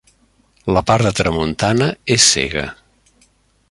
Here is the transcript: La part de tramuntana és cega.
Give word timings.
La 0.77 0.81
part 0.91 1.07
de 1.07 1.11
tramuntana 1.21 1.91
és 2.19 2.27
cega. 2.35 2.69